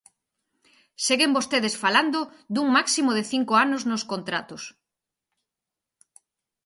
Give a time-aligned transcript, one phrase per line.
[1.07, 2.19] Seguen vostedes falando
[2.53, 4.63] dun máximo de cinco anos nos contratos.